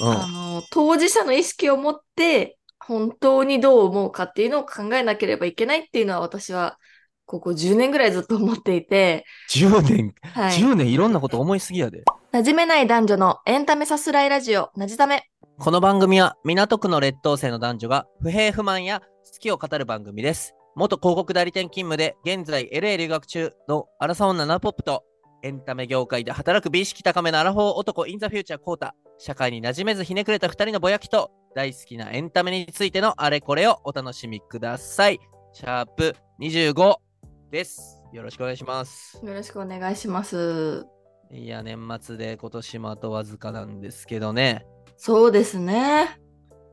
[0.00, 0.08] うん。
[0.08, 6.78] あの、当事者の意識を持って、本当にどう思うかっていうのを考えなければいけないっていうのは私は、
[7.24, 10.58] ここ10年ぐらいずっと思っていて、10年、はい。
[10.58, 12.04] 10年いろんなこと思いすぎやで。
[12.32, 15.24] 馴染めない男女のエンタメさすらいラジオ、なじため。
[15.58, 20.54] この番組は港区の劣等生の男女が不平不満や好きを語る番組です。
[20.76, 25.04] 元広告代理店勤務で現在 LA 留学中のアラサ女ナポップと
[25.46, 28.96] エンタメ業界で働く美意識高めのアラフォー男インザフューチャーコータ。
[29.16, 35.20] 社会に馴染めずひねくれた二人のぼやきと大好きなエンタメについてのあれこれをお楽しみください。
[35.52, 36.96] シャープ25
[37.52, 38.02] です。
[38.12, 39.20] よろしくお願いします。
[39.24, 40.84] よろしくお願いします。
[41.30, 44.66] いや、年末で今年もあとわずかなんですけどね。
[44.96, 46.18] そうですね。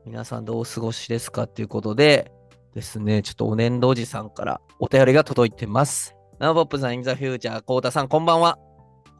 [0.04, 2.32] 皆さんどうお過ごしですかっていうことで
[2.74, 6.16] ですね、ちょっとお年度おじさんからお便りが届いてます。
[6.40, 8.58] ナウポップさん、インザフューチャー、コウタさん、こんばんは。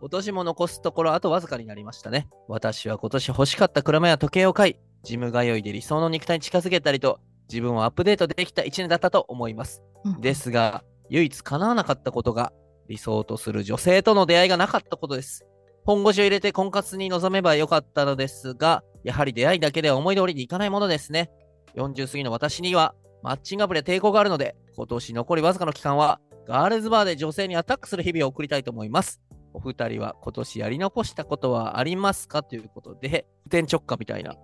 [0.04, 2.28] 今年も残すところあとわずかになりましたね。
[2.46, 9.82] 私は今年欲しかった車や時計を買い、ジム通いで理想の肉体に近づけたりと、自分をアップデートできた1年だったと思います。
[10.04, 12.52] うんですが、唯一叶わなかったことが、
[12.86, 15.46] 理想とする女性との出会いがなかったことです。
[15.86, 21.30] 本腰を入れて婚活に臨めばよかったのですが、やはり出会いだけでは思い通りにいかないものですね。
[21.76, 29.22] 40過ぎの私には、マッチングアプリで抵抗があるので、今年残りわずかの期間は、ガールズバーで女性にアタックする日々を送りたいと思います。
[29.54, 32.42] お二人は今年やり残したことはありますか？
[32.42, 34.36] ということで、普天直下みたいな。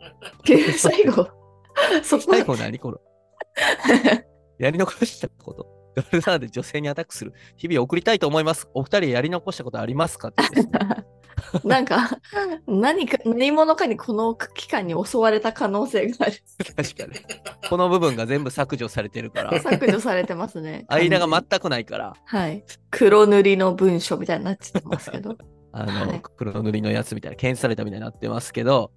[0.79, 1.29] 最後、
[2.03, 2.23] そこ。
[2.31, 2.99] 最後何これ
[4.59, 5.67] やり残したこと。
[5.97, 7.33] ガールズバーで女性にアタックする。
[7.57, 8.69] 日々を送りたいと思います。
[8.75, 10.29] お二人やり残したことありますか？
[10.29, 10.69] ってね
[11.65, 12.11] なんか、
[12.67, 16.37] 何か、何者かにこの期間に襲われた可能性がある。
[16.77, 17.69] 確かに。
[17.69, 20.87] この部分が全部削除されてるから、削除されてますね。
[20.89, 22.65] 間が完全くないから、はい。
[22.91, 25.37] 黒塗りの文書みたいになっちゃってますけど。
[25.73, 28.93] あの、はい黒塗りのやつみたいな、検出されたみたいになってますけど、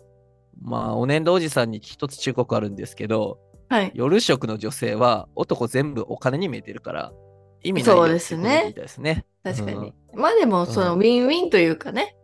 [0.62, 3.92] まあ、お年度おじさんに一つ忠告あるんですけど、はい。
[3.94, 7.14] 夜食の女性は男全部お金に見えてるから、
[7.64, 9.26] 意味ないそうよですねってことみたいですね。
[9.44, 9.78] 確かに。
[9.78, 12.16] うんまあでも、そのうんウィンウィンというかね、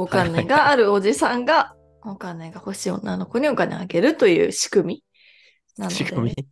[0.00, 5.04] お金があるおじさんが、お金が欲しい女の子にお金をあげるという仕組み
[5.76, 5.96] なので。
[5.96, 6.48] 仕組み？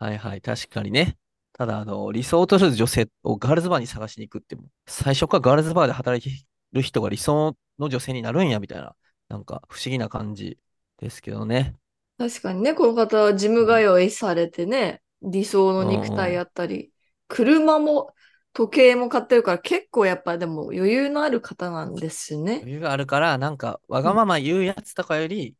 [0.00, 1.16] はいはい、確かにね。
[1.52, 8.96] ただ、あの、理想とする女性をガールズバーに探しに行くっても、最初からガールズバーで働いてる人が理想の女性になるんや、みたいな、
[9.28, 10.58] なんか不思議な感じ
[10.98, 11.76] ですけどね。
[12.18, 16.90] 確かにね、この方はジム通いされてね、理想の肉体やったり、
[17.28, 18.12] 車も
[18.52, 22.62] 時計も買ってるから結構やっぱでも余裕のある方なんですね。
[22.62, 25.56] 余裕があるから、なんか、わがまま言うやつとかより、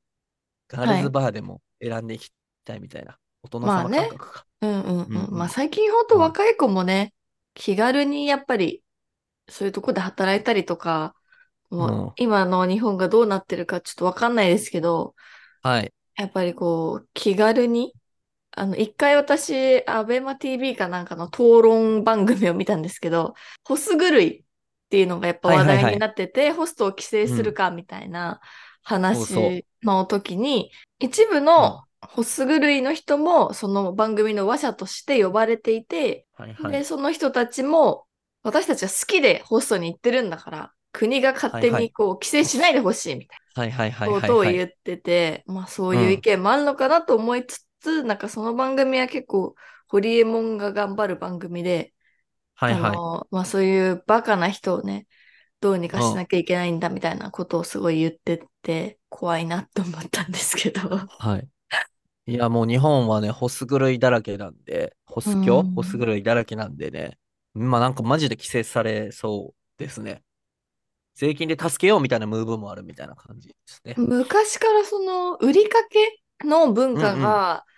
[0.69, 2.33] ガールズバーでも選んでいき
[2.65, 4.47] たいみたいな、大人様まあね感覚か。
[4.61, 5.09] うんうんうん。
[5.15, 7.15] うんうんまあ最近ほんと若い子もね、
[7.55, 8.83] 気軽にやっぱり
[9.49, 11.15] そういうとこで働いたりとか、
[11.71, 15.15] もううん今の日本がどうなってるかちょっとわかんないですけど、
[15.63, 15.93] はい。
[16.17, 17.95] やっぱりこう気軽に、
[18.61, 23.33] あの一回私、アベマ TV かなんかの討論番組を見たんですけど、
[23.65, 24.43] ホス狂いっ
[24.91, 28.39] ていうのがやっぱ話はいはいはい題になってて、ホストを規制するかみたいな
[28.83, 36.73] 話の時に、一部のホス狂いの人もその番組の話者として呼ばれていて、はいはい。
[36.73, 38.05] で、その人たちも
[38.43, 43.63] 私たちは好きでホストに行ってるんだから、国が勝手はいはいにこう規制しないでほしいみたいな。
[43.63, 44.55] はいはいはいはいことをはい。
[44.55, 49.55] 言ってて、まあそういう意見もあるのかなと思いつつ、なんかその番組は結構、
[49.89, 51.95] ホリエモンが頑張る番組で、
[52.55, 52.83] はいはい。
[52.83, 55.07] あの、まあそういうバカな人をね、
[55.61, 60.89] どうにかしなきゃいけないんだみたいなことをすごい言ってて、怖いなと思ったんですけど。
[61.07, 61.49] はい。
[62.27, 67.19] いや、もう日本はね、ホス狂いだらけなんで、ホス教うんホス狂いだらけなんでね、
[67.55, 70.23] まあなんかマジで規制されそうですね。
[71.15, 73.95] 税金で助けようみたいなムーブもあるみたいな感じですね。
[73.97, 77.70] 昔からその売りかけの文化が、うん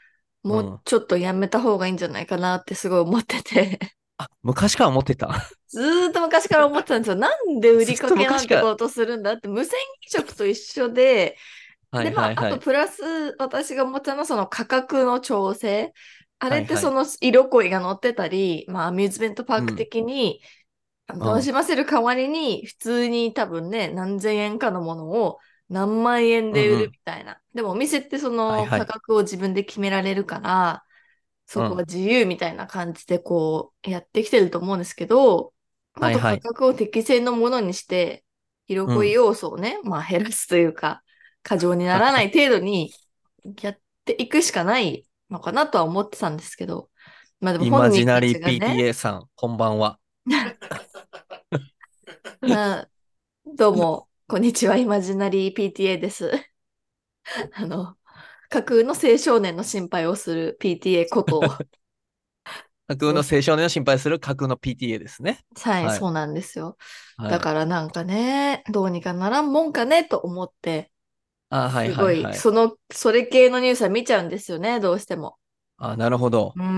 [0.42, 3.78] もうちょっとやめた方がいいんじゃないかなってすごい思ってて。
[4.18, 5.28] あ、昔から思ってた？
[5.68, 7.16] ずーっと昔から思ってたんですよ。
[7.16, 9.78] なんで売りかけなんてことするんだって、無線
[10.12, 11.36] 飲食と一緒で、
[11.90, 12.52] はで、まあ、いはいはい。
[12.52, 13.02] あとプラス
[13.38, 15.92] 私が思ったのはその価格の調整。
[16.38, 20.40] あれってはいはいその色恋が乗ってたり、まあアミューズメントパーク的に、
[21.06, 25.38] 楽しませる代わりに普通に多分ね、何千円かのものを
[25.72, 26.86] 何万円で売うんうん。
[26.86, 27.40] るみたいな。
[27.54, 28.80] でもお店ってそはいのはい。
[28.80, 30.84] 価格を自分で決められるから、
[31.46, 35.52] そこは自由みたいな感じでこうやってきてると思うんですけど、
[35.96, 36.18] もっとはい。
[36.18, 38.24] はい価格を適正のものにして、
[38.68, 41.02] 色恋要素をね、まあ減らすというか、
[41.42, 42.92] 過剰にならない程度に
[43.62, 46.90] やっていくしかないのかなとは思ってたんですけど、
[47.40, 49.98] まあでもイマ本人ジナリーたちがね、PTA さん、こんばんは。
[52.42, 52.88] な
[53.46, 56.30] どうも、こんにちは、イマジナリー PTA です。
[57.52, 57.98] あの、
[58.48, 61.42] 架空の青少年の心配をする PTA ことを、
[62.88, 65.44] 架空の青少年を心配する架空の PTA ですね。
[65.60, 66.78] はい、はいそうなんですよ。
[67.18, 70.90] はい、だからなんかね、どうにかならんもんかねと思って、
[71.50, 72.34] あ、はいすごい、はいはい。
[72.38, 75.36] その、それ系のニュースは見ちゃうんですよね、どうしても。
[75.76, 76.54] あ、なるほど。
[76.56, 76.68] うんえ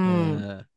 [0.63, 0.74] ー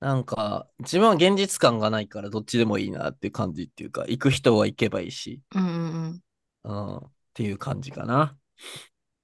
[0.00, 6.22] なんか、自分は現実感がないからどっちでもいいなっていう感じっていうか、行く人は行けばいいし、うんうん
[6.64, 7.00] うん、っ
[7.34, 8.36] ていう感じかな。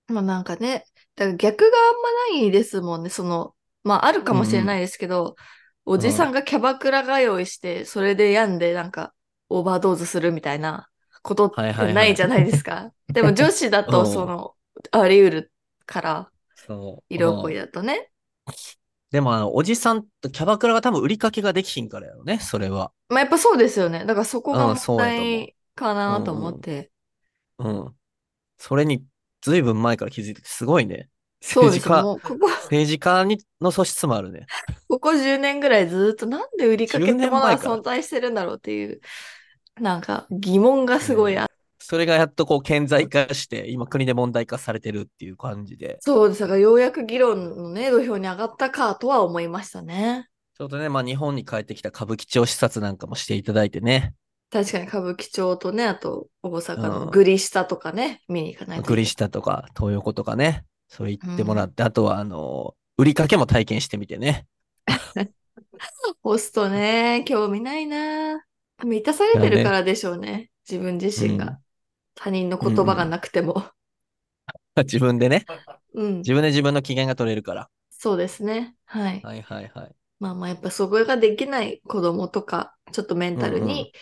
[0.08, 0.14] うん。
[0.16, 0.84] まあなんかね、
[1.14, 3.54] だから逆があんまないですもんね、その、
[3.84, 5.36] まああるかもしれないですけど、
[5.84, 9.14] おじさんがキャバクラ通いして、それで病んでなんか
[9.48, 10.88] オーバードーズするみたいな
[11.22, 12.90] ことってはいはいはいないじゃないですか。
[13.08, 14.54] でも女子だ うとんその、
[14.90, 15.52] あり得る
[15.86, 16.30] から。
[17.08, 18.10] 色恋うんだとね。
[19.14, 22.90] でも、あの、おじさんとキャバクラが多分売りかけができひんからやろね、それは。
[23.08, 24.00] まあやっぱそうですよね。
[24.00, 26.90] だからそこが問題かなと思って。
[27.61, 27.94] うん。
[28.58, 29.05] それに、
[29.40, 31.08] ずいぶん前から気づいてて、すごいね。
[31.40, 31.94] そうですよ。
[31.94, 34.46] 政治家、もうここ、政治家にの素質もあるね。
[34.90, 39.00] ここ10年ぐらいずっとなんで売りかけ10ってものは存在してるんだろうっていう、
[39.76, 41.53] なんか疑問がすごいあって
[41.86, 45.98] それがやっとこう顕在化して、今国で問題化されてるっていう感じで。
[46.00, 46.40] そうです。
[46.40, 50.28] だからようやく議論のね、土俵に上がったかとは思いましたね。
[50.56, 54.14] ちょうどね、まあ日本に帰ってきた歌舞伎町視察なんかもしていただいてね。
[54.50, 58.84] 確かに歌舞伎町とね、あと大阪うんのグリ下とかね、見に行かないと。
[58.84, 60.64] グリ下とか東横とかね。
[60.88, 64.46] それ行ってもらって、あとはあの、売りかけも体験してみてね。
[66.22, 68.42] ホストね、興味ないな
[68.84, 70.50] 満たされてるからでしょうね。
[70.69, 71.58] 自分自身が。
[72.14, 73.64] うん他人の言葉がなくても。
[74.76, 75.44] 自分でね。
[75.94, 76.19] うん。
[76.19, 77.69] 自分で自分の機嫌が取れるから。
[77.90, 78.76] そうですね。
[78.87, 79.20] はい。
[79.22, 79.94] はいはいはい。
[80.20, 83.93] まあまあやっぱそこができない子供とか、ちょっとメンタルに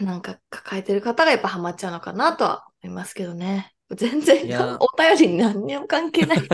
[0.00, 3.72] なんか抱えてる方がやっぱハマっちゃうのかなとは思いますけどね。
[3.90, 4.44] 全然
[4.80, 6.38] お便りに何にも関係ない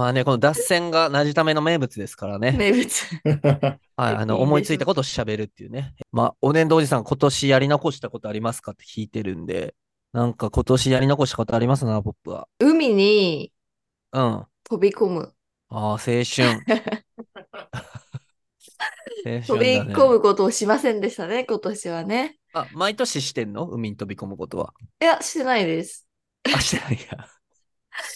[0.00, 2.52] まあね、この脱線がなじための名物ですからね。
[2.52, 3.04] 名物。
[3.98, 5.94] はい、あの、思いついたことを喋るっていうね。
[6.10, 9.74] まあ、お年度おじさん、今年やり残したことありますかって聞いてるんで、
[10.14, 12.48] なんか今年やり残したことありますな、ポップは。
[12.58, 13.52] 海に
[14.12, 14.22] うん。
[14.22, 15.34] あ飛び込む。
[15.68, 16.24] あ、青春。
[19.26, 22.38] 青飛び春だね込むことをしませんでしたね、今年はね。
[22.54, 23.66] あ、毎年してんの？
[23.66, 24.72] 海に飛び込むことは。
[25.02, 26.08] いや、してないです。
[26.54, 27.28] あ、してないや。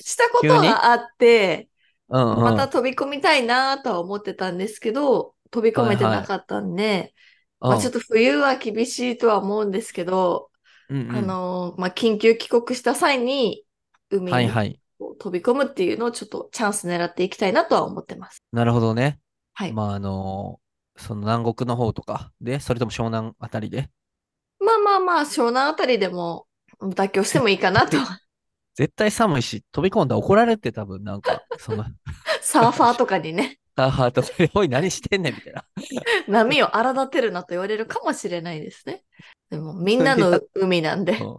[0.01, 1.69] したことはあって、
[2.09, 2.43] うんうん。
[2.43, 7.15] また飛び込みたいなとは思ってたんですけど、飛び込めてなかったんで、
[7.61, 10.51] うん、まあちょっと冬は厳しいとは思うんですけど、
[10.91, 13.65] うんうんあのーまあ、緊急帰国した際に
[14.11, 14.81] 海にはいはい。
[15.19, 18.43] 飛び込むっていうのをちょっとチャンス狙っていきたいなとは思ってます。
[18.53, 19.19] なるほどね。
[19.53, 19.73] はい。
[19.73, 20.61] まあ、あの
[20.97, 23.91] その南国の方とかで、それとも湘南あたりで？
[24.61, 26.47] まあまあまあ、湘南あたりでも
[26.81, 27.97] 妥協してもいいかなと。
[28.75, 31.85] 絶対寒いし、飛び込んだら怒られて多分なんか、その、
[32.41, 35.65] サーファーとかにね、ハーハーとかで、おい、何してんねんみたいな。
[36.29, 39.03] 波を荒立てるなと言われるかもしれないですね。
[39.50, 41.19] でも、みんなの海なんで。
[41.19, 41.37] うん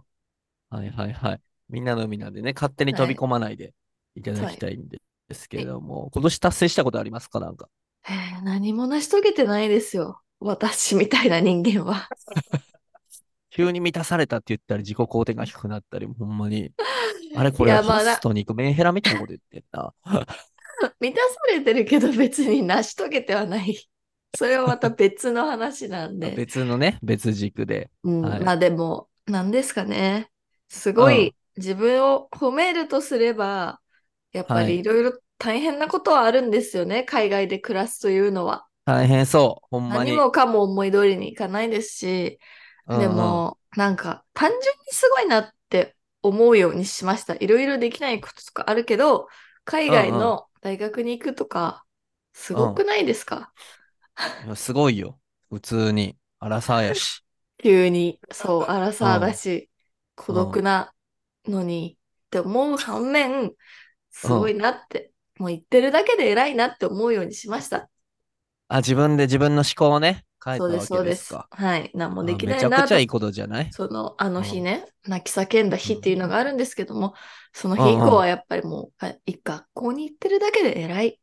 [0.68, 1.40] はいはいはい。
[1.68, 3.72] みんなの海なんでね、勝手に飛び込まないで
[4.16, 4.98] いただきたいんで
[5.28, 7.38] ですけれども、今年達成したことありますか？
[7.38, 7.68] なんか。
[8.08, 10.20] えー何も成し遂げてないですよ。
[10.40, 12.08] 私みたいな人間は。
[13.56, 16.72] 急に満たされたって言ったり、自己肯定が低くなったり、ほんまに。
[17.34, 19.94] あれこれ、ホストに行くメンヘラみたいなこと言ってんな。
[21.00, 23.74] 満たされてるけど別に成し遂げてはない。
[24.36, 26.32] それはまた別の話なんで。
[26.32, 27.90] 別のね、別軸で。
[28.02, 30.30] うん、はいまあでも、何ですかね。
[30.68, 33.80] すごい自分を褒めるとすれば、
[34.32, 37.04] やっぱはいりいろいろ大変なことはあるんですよね。
[37.04, 38.66] 海外で暮らすというのは。
[38.84, 40.10] 大変そう、ほんまに。
[40.10, 42.38] 何もかも思い通りにいかないですし、
[42.86, 47.34] うんうんで、も、なんか単純にすごいなって思うようにしました。
[47.36, 49.28] いろいろできないこととかあるけど、
[49.64, 51.84] 海外の大学に行くとか、
[52.32, 53.52] すごくないですか、
[54.44, 55.18] いやすごいよ。
[55.50, 56.16] 普通に。
[56.38, 57.24] アラサーやし。
[57.58, 59.70] 急に、そう、アラサーだし、
[60.14, 60.94] 孤独な
[61.46, 63.52] のにって思う反面、
[64.10, 67.90] すごいなって、もう言ってるだけで偉いなって思うようにしました。
[68.68, 71.48] あ、自分で自分の思考をね、変えたそうです、わそうでけですすか。
[71.50, 71.90] はい。
[71.94, 73.70] 何もあできなめちゃくちゃいいことじゃない？
[73.72, 77.14] その、あの日ね、泣き叫んだ日っていうのがあるんですけども、
[77.52, 81.20] その日以うんうん降はやっぱりもう、あい学校に行ってるだけで偉い。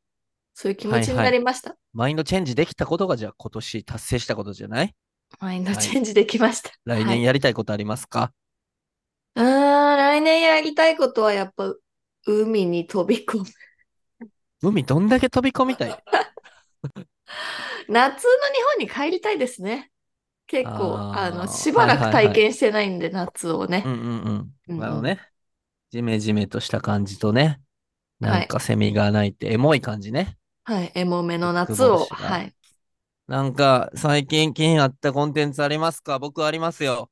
[0.53, 1.75] そういう気持ちになりました。
[1.94, 4.94] マインドチェンジできたことがじゃあ今年達成したことじゃない？
[5.39, 6.70] マインドチェンジできました。
[6.86, 8.32] 来はい年やりたいことありますか、
[9.36, 11.74] うーん、来年やりたいことはやっぱ、
[12.27, 13.46] 海に飛び込む。
[14.62, 16.03] 海どんだけ飛び込みたい？
[17.88, 18.24] 夏の日
[18.77, 19.92] 本に帰りたいですね。
[20.48, 23.89] 結構、あの、しばらく体験してないんで、夏をねう。
[23.89, 24.53] んうんうん。
[24.68, 25.20] うんなるほどね。
[25.92, 27.62] ジメジメとした感じとね、
[28.20, 30.38] なんかセミが鳴いて、エモい感じね。
[30.65, 30.92] はい。
[30.96, 31.75] エモめの夏を。
[31.75, 32.53] 久保氏がはい。
[33.27, 36.20] なんか、最近気になったコンテンツありますか？
[36.20, 37.10] 僕ありますよ。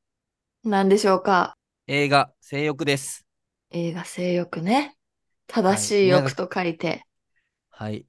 [0.63, 1.57] 何でしょうか？
[1.87, 3.25] 映画、性欲です。
[3.71, 4.97] 映画性欲ね。
[5.47, 7.05] 正しい欲と書いて。
[7.69, 8.05] はい。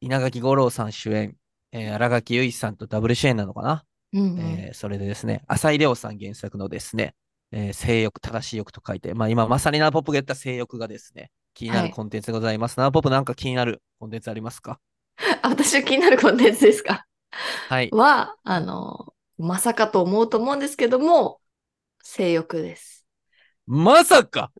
[0.00, 1.36] 稲垣吾郎さん主演、
[1.76, 7.14] えー、新垣結衣さんとダブル主演なのかな、うんうんえーそれでですね、浅井亮さん原作のですね、
[7.50, 12.78] えー性欲、正しい欲と書いて、まあ今まさにナーポップが言った性欲がですね、気になはいるコンテンツでございます。
[12.78, 14.78] ナーポップなんか気になるコンテンツありますか？
[15.42, 17.06] あ 私気になるコンテンツですか？
[17.68, 17.90] はい。
[17.90, 21.40] は、あの、まさかと思うと思うんですけども、
[22.02, 23.04] 性欲です。
[23.66, 24.52] まさか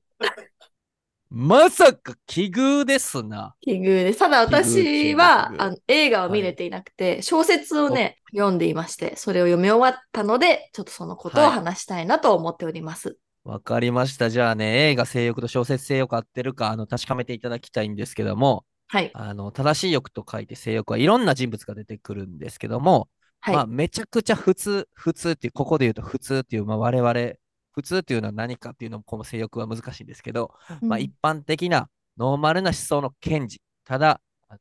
[1.36, 3.56] まさか奇遇ですな。
[3.60, 4.20] 奇遇です。
[4.20, 13.18] ただ私はあの映画を見れていなくて、小説をね、読んでいまして、それを読み終わったので、ちょっとそのことを話したいなと思っております。
[13.42, 14.30] わかりました。
[14.30, 19.10] じゃあね、映画性欲と小説性欲合ってるか、あの、確かめていただきたいんですけども、はい。
[19.12, 23.08] あの、正しい欲と書いて性欲はいろんな人物が出てくるんですけども、
[23.40, 23.54] はい。
[23.56, 27.32] まあ、めちゃくちゃ普通、普通っていう、ここで言うと普通っていう、まあ、我々、
[27.74, 34.20] 普通っていうのは何かっていうのも、この性欲は難しいんですけど、まあ、うん一般的なノーマルな思想の検事、ただ、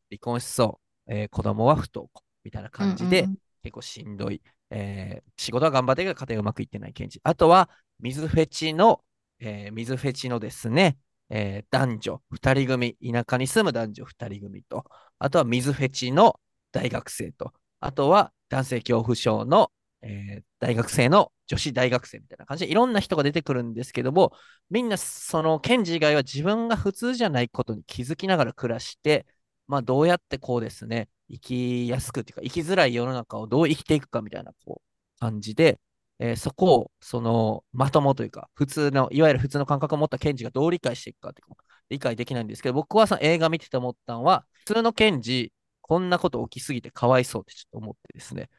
[0.09, 4.41] 離婚しそう、えー子供は不登校みたいな感じで、うんうん結構しんどい、
[4.71, 7.21] えー仕事は頑張ってるけど家庭うまくいってない検事。
[7.23, 9.01] あとは、水フェチの、
[9.39, 10.97] えー水フェチのですね、
[11.29, 14.85] えー男女2人組、田舎に住む男女2人組と、
[15.19, 16.39] あとは水フェチの
[16.71, 19.71] 大学生と、あとは男性恐怖症の、
[20.03, 24.31] えー大学生の女子大学生みたいな感じでいろんな人が出てくるんですけども、
[24.69, 29.25] みんなその検事以外は自分が普通じゃないことに気づきながら暮らして、
[29.67, 35.79] まあどうやってこうですね、生きやすくっていうか、生きづらい世の中をどう生きていくかみたいなこう感じで、
[36.19, 41.57] えーそこをそのまともというか、普通の、いわゆる普通の感覚を持った検事がどう理解していくかっていうの
[41.89, 45.51] 理解できないんですけど、僕はその映画見てて思ったのは、普通の検事、
[45.83, 48.49] こんなこと起きすぎてかわいそうってちょっと思ってですね。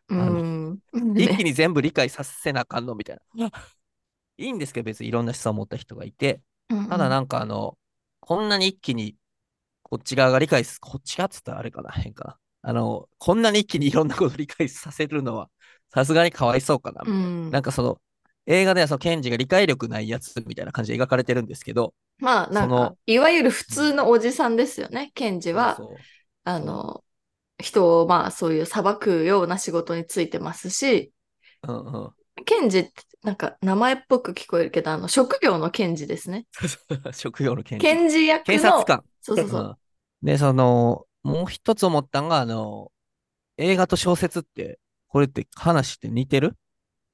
[1.16, 3.50] 一気ねに全部理解させなあかんのみたいな。
[4.36, 7.78] いいんですけど、別にいろんな思想を持った人がいて、ただなんかあの、
[8.20, 9.16] こんなに一気に
[9.82, 12.38] こっち側が理解す、こっち側っつったらあれかな、変かな。
[12.62, 15.50] あの、こんなに一気にいろんなことを理解させるのは、
[15.92, 17.02] さすがにかわいそうかな。
[17.06, 18.00] うんなんかその、
[18.46, 25.12] 映画ではその、ケンジが理解力ないやつみたいな感じで描かれてるんですけど、まあなんかいわゆる普通のおじさんですよね。
[25.14, 25.98] ケンジは、そうそう
[26.44, 27.04] あの、
[27.58, 31.12] 人をまあそういう裁くような仕事についてますし、
[31.66, 32.10] うんうん。
[32.44, 32.92] ケンジって
[33.22, 36.46] なんか名前っぽく聞こえるけど、あの、職業のケンジですね。
[37.12, 37.94] 職業の検事。
[37.94, 39.04] 検事役の、警察官。
[39.20, 39.60] そうそうそう。
[39.62, 39.76] うん
[40.24, 42.90] で、その、もう一つ思ったのが、あの、
[43.58, 46.56] 映画と小説って、これって話って似てる？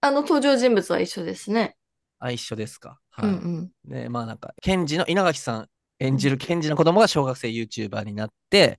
[0.00, 1.76] あの登場人物は一緒ですね。
[2.20, 3.00] あ、一緒ですか。
[3.10, 3.30] はい。
[3.30, 3.90] うんうん。
[3.90, 5.68] で、まあなんか、検事の稲垣さん
[5.98, 8.78] 演じる検事の子供が小学生 YouTuber になって、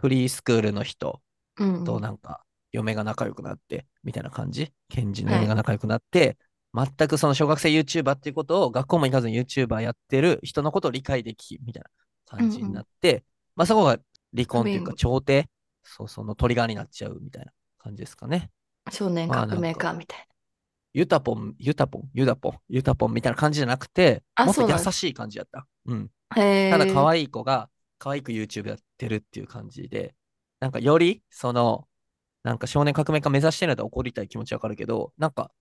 [0.00, 1.20] フリースクールの人
[1.58, 2.42] うんうんとなんか、
[2.72, 4.72] 嫁が仲良くなって、みたいな感じ？
[4.88, 6.38] 検事の嫁が仲良くなって、
[6.72, 11.90] 全くその小学生 YouTuber っていうことを学校も行かずに YouTuber やってる人のことを理解でき、みたいな
[12.38, 13.24] 感じになって、
[13.56, 13.98] まあそこが
[14.34, 15.48] 離婚っていうか、調停、
[15.82, 18.50] そう、そのトリガーになっちゃうみたいな感じですかね。
[18.90, 20.26] 少年革命家みたい
[20.92, 25.66] ユタポン、ユタポン、ユダポン、ユタポンみたいな感じじゃなくて、あもっと優しい感じやった。
[25.86, 26.10] うん。
[26.30, 27.68] ただ可愛い子が
[28.00, 30.16] 可愛く YouTube やってるっていう感じで、
[30.58, 31.86] なんかより、その、
[32.42, 35.52] なんか少年革命家目指してるんだったら怒りたい気持ちわかるけど、なんか、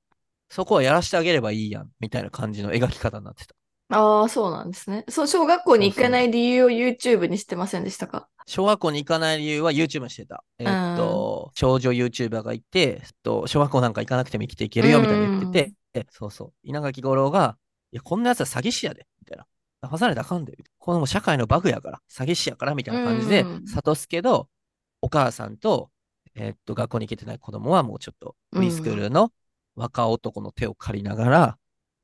[0.50, 3.54] そこはやらしてあげればいいやん、みたいな感じの描き方になってた。
[3.92, 5.04] ああ、そうなんですね。
[5.10, 8.30] そう、小学校に行けない理由を YouTube にしてませんでしたか？
[8.46, 10.44] 小学校に行かない理由は YouTube にしてた。
[10.58, 16.54] えっと、少女 YouTuber がいて、えっと、小学校なんか行かなくても生きていけるよ、みたいな言ってて、えそうそう。
[16.64, 17.58] 稲垣吾郎が、
[17.92, 19.46] いや、こんなやつは詐欺師やで、みたいな。
[19.82, 20.58] 騙されたらあかんで。
[20.78, 24.50] この社会のバグやから、詐欺師やから、みたいな感じでうん、諭すけど、
[25.02, 25.90] お母さんと、
[26.36, 29.32] えっと、学校に行けてない子供はもうちょっと、フリースクールの
[29.76, 31.58] 若男の手を借りながら、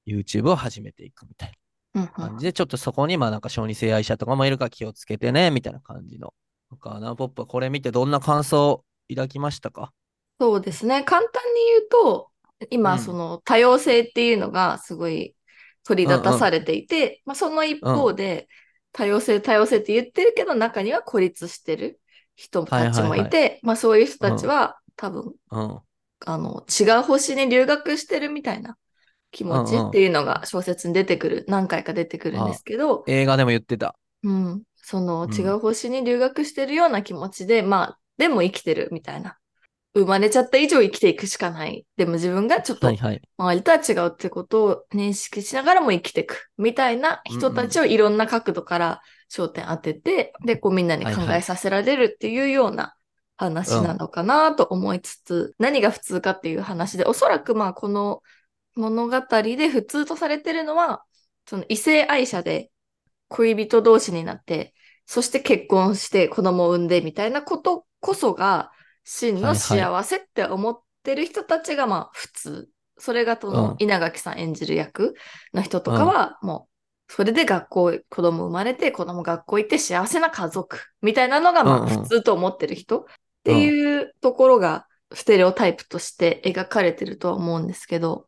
[0.08, 1.54] YouTube を始めていくみたい
[1.94, 6.34] なん感じで、ちょっとそこに、まあなんか小児性愛者とかもいるから気をつけてね、みたいな感じの。
[6.70, 9.92] なんか、ナーポップはこれ見てどんな感想を抱きましたか？
[10.40, 11.04] そうですね。
[11.04, 12.30] 簡単に言うと、
[12.70, 13.00] 今、うん。
[13.00, 15.36] その多様性っていうのがすごい
[15.86, 18.48] 取り立たされていて、まあ、その一方で、
[18.92, 22.00] 多様性、多様性って言ってるけど、中には孤立してる
[22.36, 25.80] 人たちもいて、はいはいまあそういう人たちは、多分、うん。
[26.26, 28.78] あの、違う星に留学してるみたいな
[29.32, 33.96] 気持ちうんうんっていうのが小説に出てくる、何回か出てくるんですけど、映画でも言ってた。
[34.24, 39.38] うん、そのうん違う星に留学してるような気持ちで、まあ、でも生きてるみたいな。
[39.96, 41.86] 生まれちゃった以上生きていくしかない。
[41.96, 43.22] でも自分がちょっとはいはい。
[43.38, 52.94] 周りとは違うってことを認識しながらも生きていくみたいな人たちをいろんな角度から焦点当てて、で、こうみんなに考はいはいえさせられるっていうような
[53.38, 58.22] 話なのかなと思いつつ、何が普通かっていう話で、おそらくまあこの
[58.76, 61.06] 物語で普通とされてるのは、
[61.48, 62.70] その異性愛者で
[63.30, 64.74] 恋人同士になって、
[65.06, 68.72] そして結婚して子供を産んでみたいなことこそが
[69.06, 72.70] 真の幸せって思ってる人たちがまあ普通。
[72.98, 73.76] それがそうん。
[73.76, 75.16] の稲垣さん演じる役
[75.54, 76.68] の人とかはも
[77.10, 83.02] うそれで学校、子供生まれて子供学校行って幸せな家族みたいなのがまあ普通と思ってる人。
[83.02, 83.06] っ
[83.44, 88.28] ていうところがステレオタイプとして描かれてるとは思うんですけど、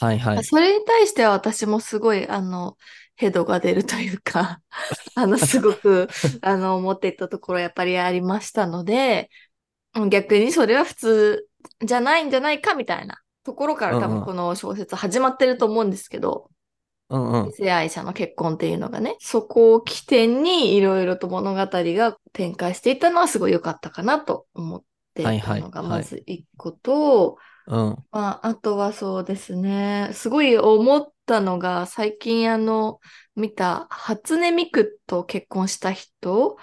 [0.00, 0.44] はいはい。
[0.44, 2.76] それに対しては私もすごい、あの、
[3.16, 4.60] ヘドが出るというか、
[5.14, 6.08] あの、すごく、
[6.42, 9.30] あの、思っていたところやっぱりありましたので、
[10.06, 11.48] 逆にそれは普通
[11.84, 16.50] じゃないんじゃないかみたいなところから多分この小説始まってると思うんですけど、
[17.10, 17.52] うんうん異。
[17.52, 24.82] 性愛者の結婚っていうのがね、そこを起点にいろいろと物語が展開していったのはすごい良かったかなと思っ
[25.14, 27.96] ていたのがまず一個と、うん。
[28.10, 30.10] まあ、あとはそうですね。
[30.12, 32.98] すごい思ったのが、最近あの、
[33.36, 36.56] 見た、初音ミクと結婚した人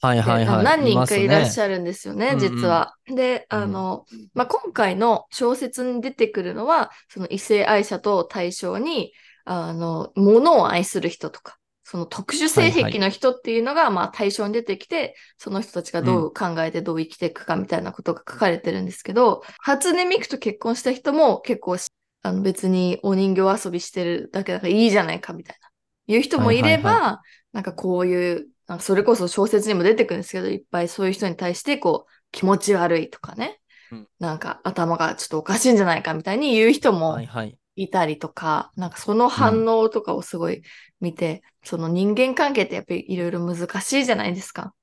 [0.00, 0.58] はいはいはい。
[0.58, 2.94] あ何人かいらっしゃゃるんですよね、うんうん実は。
[3.06, 9.12] で、うんあの、まあ、今回の小説に出てくるのは、その異性愛者と対象に、
[9.44, 21.88] あの、物を愛する人とか、その特殊性癖の人っていうのが、まあ対象に出てきて、その人たちがどう考えてどう生きていくかみたいなことが書かれてるんですけど、初音ミクと結婚した人も結構し
[22.22, 25.68] あの別にお人形遊びしてるだけだからいいじゃないかみたいな。
[26.08, 33.60] いう人もいれば、はいはいなんかこういう、なんかそれこそ小説にも出てくるんですけど、いっぱいそういう人に対してこう気持ち悪いとかね、
[33.90, 37.58] うんなんか頭がちょっとおかしいんじゃないかみたいに言う人もはいはい。
[37.80, 40.62] いたりとか、なんかその反応とかをすごい
[41.00, 44.74] 見て、その人間関係ってやっぱりいろいろ難しいじゃないですか。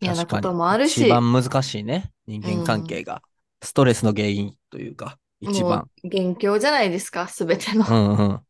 [0.00, 2.12] 嫌なこともあるし、一番難しいね。
[2.28, 3.22] 人間関係が。
[3.60, 5.86] ストレスの原因というか、一番。
[6.04, 7.84] 元凶じゃないですか、すべての。
[7.88, 8.30] うんうん。
[8.30, 8.40] うん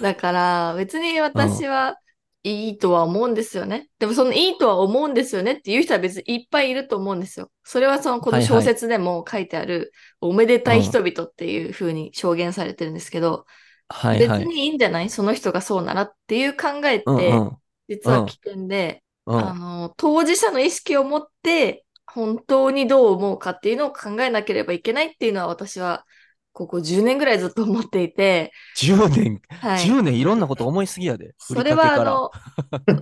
[0.00, 1.96] だから別に私は
[2.42, 3.88] いいとは思うんですよね。
[3.98, 7.50] でもそのいいとは思うんですよねっていう人は別にいっぱいいると思うんですよ。
[7.64, 13.44] それはそのこの小説でも書いてある、おめでたい人々っていう風に証言されてるんですけど、
[13.88, 14.38] はいはい。
[14.38, 15.10] 別にいいんじゃない？
[15.10, 17.56] その人がそうならっていう考えって、うんうん。
[17.88, 26.04] 実は起点で、うんあの、当事者の意識を持って、本当にどう思うかっていうのを考えなければいけないっていうのは私は、
[26.52, 29.84] ここ10年ぐらいずっと思っていて、10年、はい。
[29.86, 31.34] 10年いろんなこと思いすぎやで。
[31.38, 32.30] それはあの、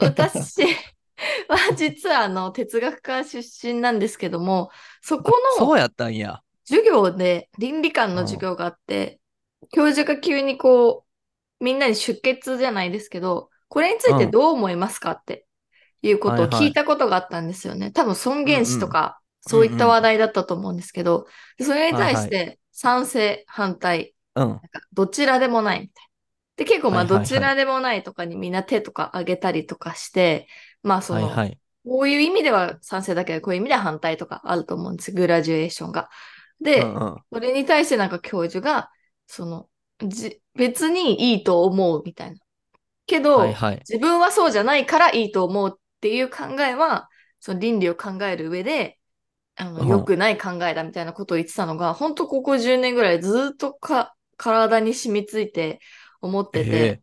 [0.01, 0.63] 私
[1.49, 4.71] は実はあの、哲学科出身なんですけども、
[5.03, 6.41] そこのそうやったんや。
[6.67, 9.21] 授業で倫理観の授業があって、
[9.73, 11.05] 教授が急にこ
[11.61, 15.47] う、みんなに出血じゃないですけど、これについてどう思いますかって
[16.03, 17.91] いうことをはいはい聞いたことがあったんですよね。
[17.91, 21.27] 多分尊厳死とか、そういった話題だったと思うんですけど、
[21.59, 24.49] でそれに対して賛成、反対、うん。
[24.51, 26.09] なんかどちらでもないみたいな。
[26.59, 30.47] で、結構まあどちらでもないとかにみんな手とか挙げたりとかして、
[30.85, 31.59] まあその、はいはい。
[31.85, 36.09] こういう意味では賛成だけど、こういう意味では反対とかあると思うんですグラジュエーションが。
[36.61, 38.91] で、うんうんそれに対してなんか教授が、
[39.27, 39.69] その、
[40.01, 42.39] じ、別にいいと思うみたいな。
[43.07, 43.79] けど、はいはい。
[43.89, 47.09] 自分はそうじゃないからいいと思うっていう考えは、
[47.41, 48.98] その倫理を考える上で、
[49.59, 55.81] あの、うん良くない考えだみたいなことを言ってたのが、本当ここ10年ぐらいずっとか、体に染みついて
[56.21, 57.01] 思ってて、え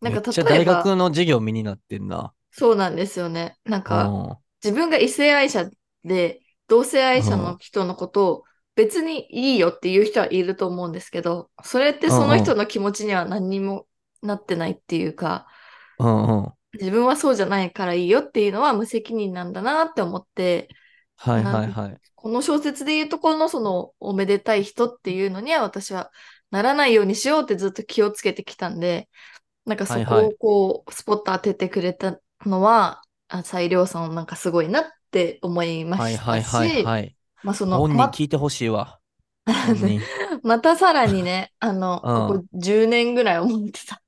[0.00, 2.32] なんか例えば、学の授業身になってんな。
[2.50, 3.58] そうなんですよね。
[3.64, 5.70] なんか、うん自分が異性愛者
[6.04, 13.86] で、同性愛者の人のことを別にいいよっていう人はいると思うんですけど、それってその人の気持ちには何にも
[14.20, 15.46] なってないっていうか、
[15.98, 16.52] うんうん。
[16.74, 20.68] 自分はそうじゃないからいいよっていうのは無責任なんだなって思って、
[21.18, 22.00] はいはいはい。
[22.14, 26.10] この小説でいうところのそのおめでたい人っていうのには私は
[26.50, 29.08] ならないようにしようってずっと気をつけてきたんで、
[29.66, 37.16] なんかそこをこうスポット当ててくれたのは、あ裁量さんなんかすごいなって思いまはいしたはいはいし、はい。
[37.42, 38.98] まあその、本人ま聞いてほしいわ。
[40.42, 44.02] またさらにね、あの、うんここ10年ぐらい思ってた。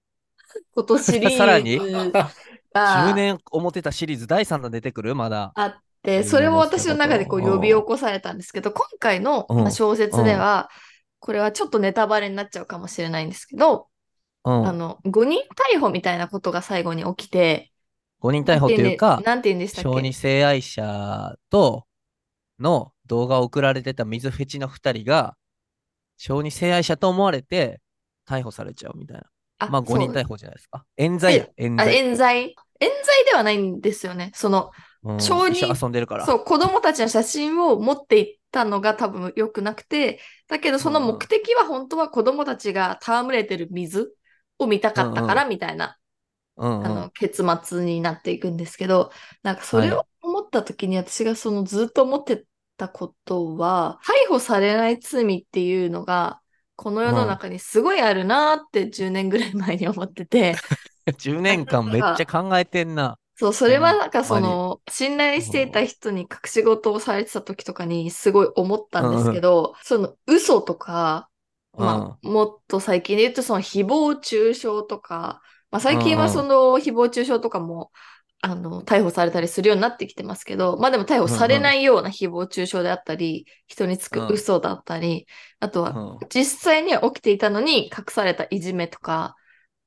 [0.75, 1.79] ことシリーズ さらに？
[1.79, 2.31] が
[2.73, 5.15] 10年思ってたシリーズ第3弾出てくる？
[5.15, 5.53] まだ。
[5.55, 5.75] あっ
[6.25, 10.71] それもね私の中でこううん呼び起こされたんですけど、今回の小説では、
[11.19, 13.89] これはちょっとネタバレになっちゃうかもしれないんですけど、
[14.45, 14.67] うん。
[14.67, 15.37] あの、誤認
[15.75, 17.71] 逮捕みたいなことが最後に起きて、
[18.23, 19.91] 5人逮捕というか、なんて言うんでしたっけ？
[19.91, 21.85] 小児性愛者と
[22.59, 25.37] の動画を送られてた水フェチの2人が、
[26.17, 27.81] 小児性愛者と思われて
[28.27, 29.25] 逮捕されちゃうみたいな。
[29.59, 30.85] あまあ5人逮捕じゃないですか。
[30.97, 31.97] 冤罪や、冤あ、罪。
[31.97, 32.55] 冤罪？
[32.81, 34.33] 冤罪ではないんですよね。
[34.35, 34.71] その、
[35.03, 35.21] うん。
[35.21, 36.27] 小児遊んでるから。
[36.27, 44.15] そう、子供たちの写真を持っていったのが多分良くなくて、だけどその目的は本当は子供たちが戯れてる水
[44.59, 45.97] を見たかったからみたいな、
[46.57, 46.87] うんうん。
[46.87, 49.11] あの、結末になっていくんですけど、
[49.43, 52.45] なんかそれを思った時に私がそのずっと思って
[52.77, 56.41] たことは、逮捕されない罪っていうのが、
[56.77, 60.57] この世の中にすごいあるなーって10年ぐらい前に思ってて、
[61.19, 63.20] 10年間めっちゃ考えてんな。
[63.41, 71.31] そう、それはなんかその、信頼していた人に隠し事をされてた時とかにすごい思ったんですけど、その嘘とか、
[71.77, 77.91] まあ、もっと最近で言うとその誹謗中傷とか、まあ最近はその誹謗中傷とかも、
[78.43, 85.27] あの、逮捕されたりするようになってきてますけど、まあでも逮捕されないような誹謗中傷であったり、人につく嘘だったり、
[85.61, 86.29] あとはうん。
[86.31, 89.37] 実際には起きていたのに隠されたいじめとか、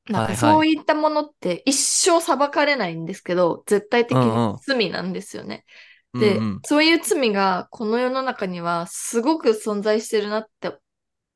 [0.09, 5.65] なんかそういったものって一生裁かれないんですけど、絶対的うんうんに罪なんですよね。
[6.13, 10.77] うんで、うんそういう罪がこの世の中にはすごく存在してるなって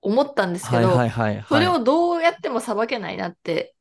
[0.01, 0.91] 思ったんですけど。
[1.47, 3.73] それをどうやっても裁けないなって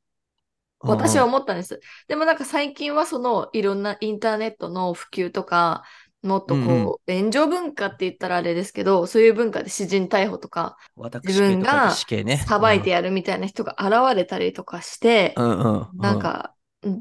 [0.80, 1.80] 私は思ったんです。
[2.08, 5.84] でもなんか最近はそのいろんなインターネットの普及とか、
[6.26, 12.36] もっとこう、うんうん炎上文化って言ったらあれですけど、そういう文化で私人逮捕とか、私自分が死刑ね。
[12.38, 15.88] 裁いてやるみたいな人が現れたりとかして、うんうんうん。
[15.98, 16.52] なんか、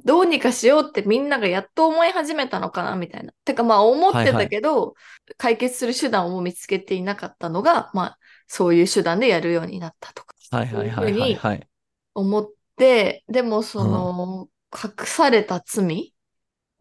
[0.03, 3.33] どうにかしようってみんながやっと思い始めたのかなみたいな。
[3.43, 4.93] てかまあ思ってたけど、
[5.37, 11.67] 解決する手段を見つけていなかったのが、まあそういう手段でやるようになったとかはいはいはいはいはい。
[12.13, 16.14] 思って、でもその、隠された罪、うん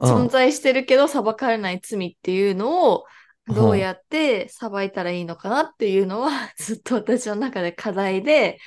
[0.04, 3.04] 存在してるけど裁かれない罪っていうのを
[3.48, 8.58] どうやって裁いたらいいのかなっていうのは ずっと私の中で課題で、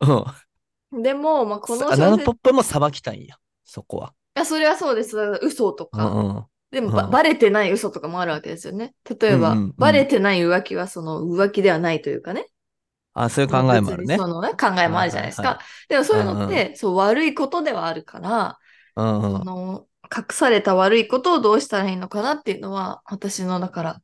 [0.00, 1.02] うん。
[1.02, 3.36] でも、まあ、このあナノ小説ポップも裁きたいんや。
[3.64, 4.12] そこは。
[4.34, 5.16] あそれはそうです。
[5.42, 6.04] 嘘とうか。
[6.04, 6.44] んうん。
[6.70, 8.94] でもば、うんバレてない嘘とかもあるわけですよね。
[9.20, 12.46] 例えば、うんうんうんバレてない浮気はその浮気ではないというかね。
[13.12, 14.16] あ、そういう考えもあるね。
[14.16, 15.48] そのね、考えもあるじゃないですか。
[15.48, 18.58] はいはでもそういうのって、うそう悪いことではあるから、
[18.96, 19.44] うんうんあ。
[19.44, 24.02] の、隠された悪いことをどうしたらいいのかなっていうのは、私のだから、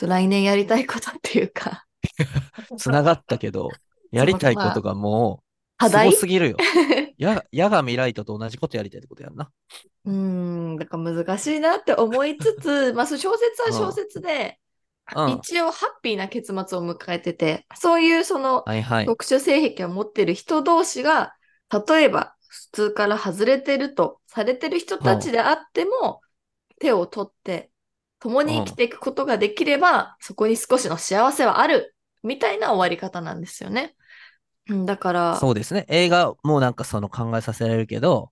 [0.00, 1.84] 来年やりたいことっていうか、
[2.78, 3.70] つながったけど、
[4.10, 5.42] やりたいことがも
[5.80, 6.56] う、すごすぎるよ。
[7.18, 9.50] や、やが未来とと同じことやりたいってことやんな。
[10.04, 14.58] うーん、だから難しいなって思いつつ、 まあ、小説は小説で、
[15.14, 15.30] うん。
[15.38, 19.06] 一応ハッピーな結末を迎えてて、そういうそのはいはい。
[19.06, 21.34] 特殊性癖を持ってる人同士が、
[21.88, 26.20] 例えば普通から外れてるとされてる人たちであっても、
[26.80, 27.70] 手を取って
[28.18, 33.96] 共に生きていくことができれば、そこに少しの幸せはある、みたいな終わり方なんですよね。
[34.68, 35.86] うんだから、そうですね。
[35.88, 38.30] 映画もなんかその考えさせられるけど、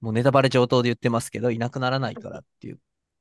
[0.00, 2.78] もうネタバレ上等で言ってますけど、いなくならないからっていう、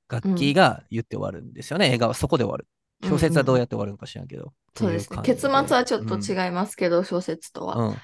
[0.07, 1.91] 楽器が言って終わるんですよね。
[1.91, 2.67] 映画はそこで終わる。
[3.03, 4.53] 小説はどうやって終わるのか知らんけど。
[4.75, 5.19] そうですね。
[5.23, 7.75] 結末はちょっと違いますけど、小説とは。
[7.75, 7.95] うん。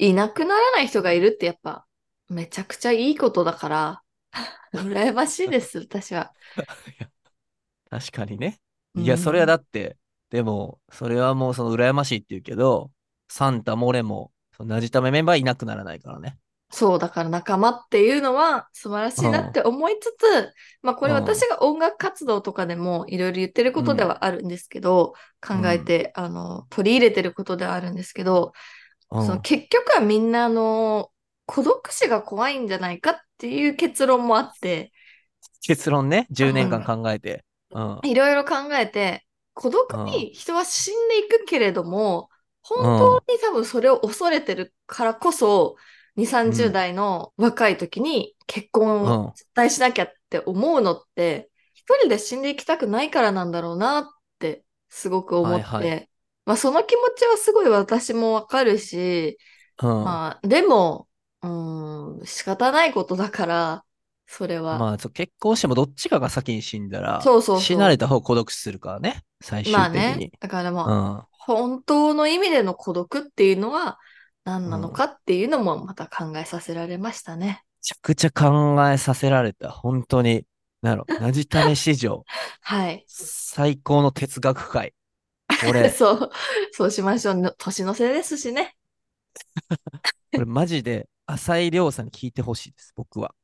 [0.00, 1.86] うんいなくならない人がいるってやっぱ、
[2.28, 4.02] めちゃくちゃいいことだから、
[4.74, 6.32] 羨ましいです、私は。
[7.90, 8.60] 確かにね。
[8.94, 9.96] いや、それはだだって、
[10.30, 12.90] でも、それはもうその羨ましいって言うけど、
[13.28, 16.38] サンタも俺も、そのなじためメンバーいなくならないからね。
[16.72, 28.52] そう、だから仲間っていうのは素晴らしいなって思いつつ、まあこれうん私が音楽活動とかでもいろいろ言ってることではあるんですけど、考えて、あの、取り入れてることではあるんですけど、
[29.10, 29.26] うん。
[29.26, 31.12] その結局はみんなあの、
[31.46, 34.92] 孤独死が怖いんじゃないかっていう結論もあって、
[35.62, 37.44] 結論ね、10年間考えて。
[37.70, 38.00] うん。
[38.02, 42.30] いろいろ考えて、孤独に人は死んでいくけれども、
[42.62, 45.76] 本当に多分それを恐れてるからこそ、
[46.16, 49.26] 2、30代の若い時に結婚うん。
[49.28, 54.04] を絶対しなきゃって思うのって、一人で死んでいきたくないからなんだろうなっ
[54.38, 56.06] てすごく思って、はいは
[56.44, 59.38] まあその気持ちはすごい私もわかるし、
[59.82, 60.04] うん。
[60.04, 61.08] まあでも、
[61.42, 63.84] うーん、仕方ないことだから、
[64.26, 64.78] それは。
[64.78, 70.14] まあ、結婚してもどっちかが先に死んだら、そうそう死なれた方孤独死するからね、最終まあ的に。
[70.16, 70.32] ね。
[70.40, 71.26] だからまあ、うん。
[71.30, 73.98] 本当の意味での孤独っていうのは
[74.44, 77.64] 何なのかっていうのもまた考えさせられましたね。
[77.78, 79.70] めちゃくちゃ考えさせられた。
[79.70, 80.46] 本当に。
[80.82, 82.24] なんやろ、なじため史上、
[82.62, 83.06] はい。
[83.06, 84.94] 最高の哲学会。
[85.66, 86.30] これ、 そう、
[86.72, 87.34] そうしましょう。
[87.36, 88.76] の年の瀬ですしね。
[90.32, 93.34] これマジで、浅井亮さんに聞いてほしいです、僕は。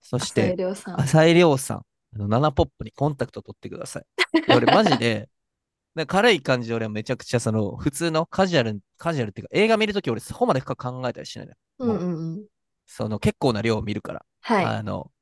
[0.00, 1.00] そして、亮さん。
[1.00, 4.06] 浅井亮さん、あの、ナナポップにコンタクト取ってください。
[4.48, 5.28] 俺マジで、
[5.94, 11.56] で軽い感じで俺はめちゃくちゃその普通のカジュアル、カジュアルっていうか映画見るとき俺そこまで深く考えたりしないのよ。
[11.80, 12.46] うんうんうん。
[12.86, 14.24] その結構な量を見るから。
[14.40, 14.64] はい。
[14.64, 15.12] あの、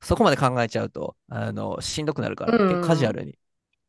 [0.00, 3.38] そこまで考えちゃうと、あの、しんどくなるから、うんうんカジュアルに。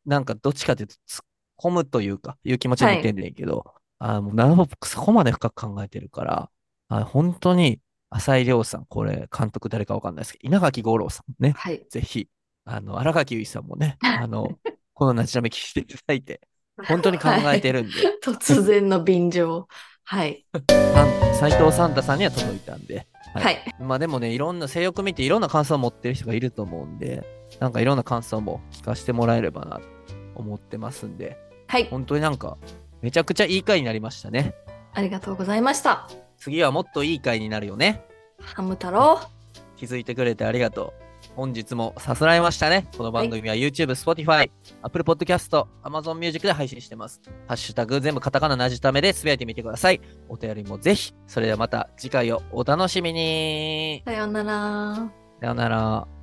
[0.06, 1.26] なんかどっちかというと突っ
[1.60, 3.64] 込むというか、いう気持ちで見てんねんけど、
[3.98, 6.50] あもうなるほど、そこまで深く考えてるから、
[6.88, 11.86] あ本当に、浅井亮さん、これ、監督誰かわかんないですけど、稲垣吾郎さんね、はい。
[11.88, 12.28] ぜひ、
[12.64, 14.58] あの、荒垣結衣さんもね、 あの、
[14.94, 16.40] このなちなみ聞いていただいて、
[16.88, 17.92] 本当に考えてるんで、
[18.24, 19.68] 突然の便乗。
[20.04, 20.44] はい。
[21.38, 23.58] 斎藤サンタさんには届いたんで、はい。
[23.78, 27.22] まあでもね、いろんな性欲見ていろんな感想を持ってる人がいると思うんで、
[27.60, 29.82] なんかいろんな感想も聞かせてもらえればなと
[30.34, 31.38] 思ってますんで、
[31.70, 31.86] はい。
[31.88, 32.58] 本当になんか
[33.00, 34.54] めちゃくちゃいい回になりましたね。
[34.92, 36.08] ありがとうございました。
[36.36, 38.04] 次はもっといい回になるよね。
[38.40, 39.20] ハム太郎。
[39.76, 41.34] 気づいてくれてありがとう。
[41.36, 42.88] 本日もさすらいましたね。
[42.96, 44.50] この番組は YouTube、Spotify、
[44.82, 47.20] Apple Podcast、Amazon Music で配信してます。
[47.46, 50.00] ハッシュタグ全部カタカナなじためでつぶやいてみてください。
[50.28, 51.14] お便りもぜひ。
[51.28, 54.02] それではまた次回をお楽しみに。
[54.04, 54.96] さようなら。
[55.40, 56.08] さようなら。